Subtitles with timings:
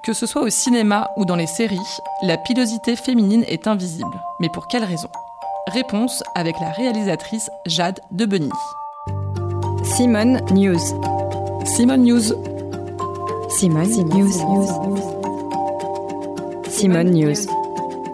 [0.00, 1.78] Que ce soit au cinéma ou dans les séries,
[2.22, 4.20] la pilosité féminine est invisible.
[4.40, 5.08] Mais pour quelle raison?
[5.68, 8.50] Réponse avec la réalisatrice Jade Debeny.
[9.84, 10.80] Simone News.
[11.64, 12.34] Simone News.
[13.48, 14.32] Simone, News.
[16.68, 17.46] Simone News.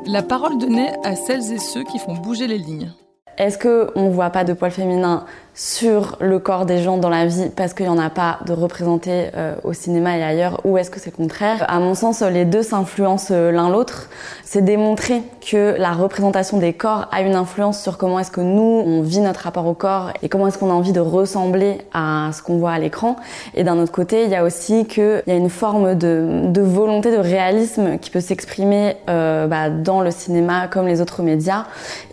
[0.06, 2.92] La parole donnée à celles et ceux qui font bouger les lignes.
[3.38, 5.24] Est-ce qu'on ne voit pas de poils féminins?
[5.58, 8.52] Sur le corps des gens dans la vie parce qu'il n'y en a pas de
[8.52, 11.64] représentés euh, au cinéma et ailleurs ou est-ce que c'est contraire?
[11.66, 14.08] À mon sens, les deux s'influencent euh, l'un l'autre.
[14.44, 18.82] C'est démontrer que la représentation des corps a une influence sur comment est-ce que nous,
[18.86, 22.30] on vit notre rapport au corps et comment est-ce qu'on a envie de ressembler à
[22.32, 23.16] ce qu'on voit à l'écran.
[23.54, 26.60] Et d'un autre côté, il y a aussi qu'il y a une forme de, de,
[26.60, 31.64] volonté, de réalisme qui peut s'exprimer euh, bah, dans le cinéma comme les autres médias.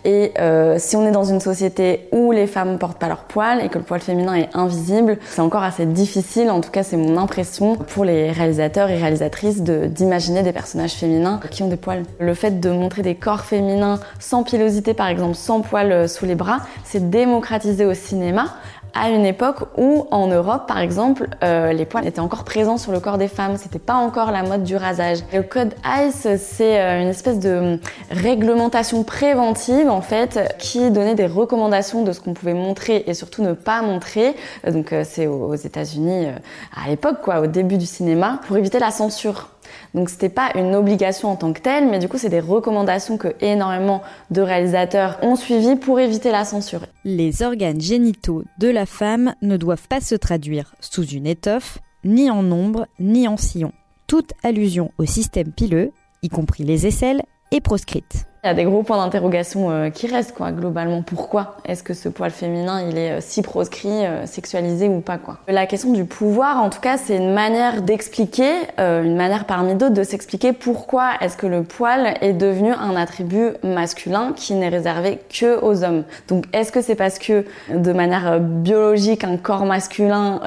[0.04, 3.68] Et euh, si on est dans une société où les femmes portent pas leur et
[3.68, 7.18] que le poil féminin est invisible, c'est encore assez difficile, en tout cas c'est mon
[7.18, 12.04] impression, pour les réalisateurs et réalisatrices d'imaginer des personnages féminins qui ont des poils.
[12.18, 16.24] Le fait de montrer des corps féminins sans pilosité par exemple, sans poils euh, sous
[16.24, 18.54] les bras, c'est démocratisé au cinéma
[18.98, 22.92] à une époque où, en Europe, par exemple, euh, les poils étaient encore présents sur
[22.92, 23.56] le corps des femmes.
[23.56, 25.18] C'était pas encore la mode du rasage.
[25.32, 27.78] Le code ICE, c'est euh, une espèce de hum,
[28.10, 33.42] réglementation préventive, en fait, qui donnait des recommandations de ce qu'on pouvait montrer et surtout
[33.42, 34.34] ne pas montrer.
[34.66, 36.28] Euh, donc, c'est aux États-Unis
[36.74, 39.48] à l'époque, quoi, au début du cinéma, pour éviter la censure.
[39.94, 43.18] Donc c'était pas une obligation en tant que telle, mais du coup c'est des recommandations
[43.18, 46.86] que énormément de réalisateurs ont suivies pour éviter la censure.
[47.04, 52.30] Les organes génitaux de la femme ne doivent pas se traduire sous une étoffe, ni
[52.30, 53.72] en ombre, ni en sillon.
[54.06, 55.90] Toute allusion au système pileux,
[56.22, 58.26] y compris les aisselles, est proscrite.
[58.46, 61.02] Il y a des gros points d'interrogation euh, qui restent, quoi, globalement.
[61.02, 65.18] Pourquoi est-ce que ce poil féminin, il est euh, si proscrit, euh, sexualisé ou pas,
[65.18, 65.38] quoi?
[65.48, 69.94] La question du pouvoir, en tout cas, c'est une manière d'expliquer, une manière parmi d'autres
[69.94, 75.18] de s'expliquer pourquoi est-ce que le poil est devenu un attribut masculin qui n'est réservé
[75.28, 76.04] que aux hommes.
[76.28, 80.38] Donc, est-ce que c'est parce que, de manière biologique, un corps masculin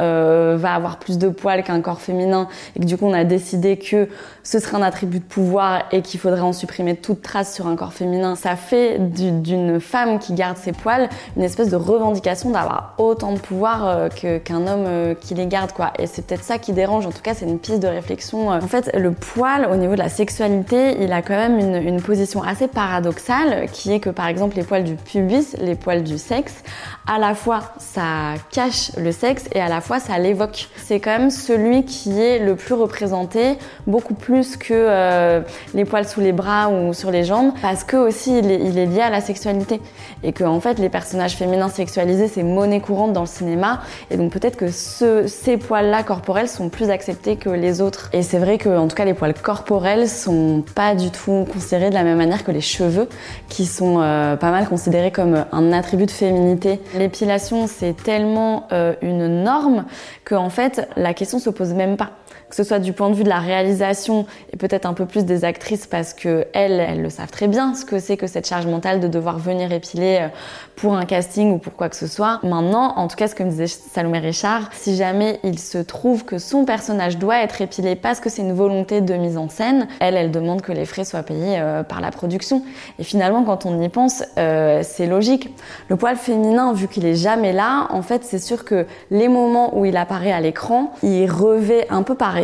[0.55, 3.75] va avoir plus de poils qu'un corps féminin et que du coup, on a décidé
[3.77, 4.07] que
[4.43, 7.75] ce serait un attribut de pouvoir et qu'il faudrait en supprimer toute trace sur un
[7.75, 12.93] corps féminin, ça fait d'une femme qui garde ses poils une espèce de revendication d'avoir
[12.97, 15.91] autant de pouvoir euh, qu'un homme euh, qui les garde, quoi.
[15.99, 17.05] Et c'est peut-être ça qui dérange.
[17.05, 18.49] En tout cas, c'est une piste de réflexion.
[18.49, 22.41] En fait, le poil, au niveau de la sexualité, il a quand même une, position
[22.41, 26.63] assez paradoxale, qui est que par exemple les poils du pubis, les poils du sexe,
[27.05, 30.69] à la fois ça cache le sexe et à la fois ça l'évoque.
[30.77, 35.41] C'est quand même celui qui est le plus représenté, beaucoup plus que euh,
[35.73, 37.51] les poils sous les bras ou sur les jambes,
[37.83, 39.81] que aussi il est, lié à la sexualité
[40.23, 43.81] et que en fait les personnages féminins sexualisés c'est monnaie courante dans le cinéma
[44.11, 48.09] et donc peut-être que ce, ces poils-là corporels sont plus acceptés que les autres.
[48.13, 51.89] Et c'est vrai que en tout cas les poils corporels sont pas du tout considérés
[51.89, 53.07] de la même manière que les cheveux,
[53.47, 56.79] qui sont euh, pas mal considérés comme un attribut de féminité.
[56.95, 59.85] L'épilation, c'est tellement euh, une norme
[60.25, 62.11] que en fait, la question se pose même pas
[62.49, 65.25] que ce soit du point de vue de la réalisation et peut-être un peu plus
[65.25, 68.47] des actrices parce que elles, elles le savent très bien ce que c'est que cette
[68.47, 70.27] charge mentale de devoir venir épiler euh,
[70.75, 72.39] pour un casting ou pour quoi que ce soit.
[72.43, 76.25] Maintenant, en tout cas, ce que me disait Salomé Richard, si jamais il se trouve
[76.25, 79.87] que son personnage doit être épilé parce que c'est une volonté de mise en scène,
[79.99, 82.63] elle, elle demande que les frais soient payés euh, par la production.
[82.97, 85.53] Et finalement, quand on y pense, euh, c'est logique.
[85.89, 89.77] Le poil féminin, vu qu'il est jamais là, en fait, c'est sûr que les moments
[89.77, 92.37] où il apparaît à l'écran, il revêt un peu par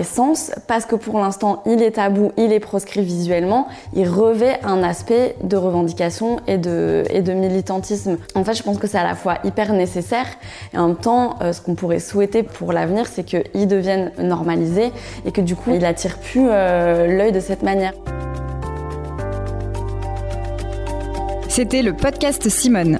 [0.67, 5.35] parce que pour l'instant il est tabou, il est proscrit visuellement, il revêt un aspect
[5.43, 8.17] de revendication et de, et de militantisme.
[8.35, 10.27] En fait, je pense que c'est à la fois hyper nécessaire
[10.73, 14.91] et en même temps, euh, ce qu'on pourrait souhaiter pour l'avenir, c'est qu'il devienne normalisé
[15.25, 17.93] et que du coup, il attire plus euh, l'œil de cette manière.
[21.47, 22.99] C'était le podcast Simone.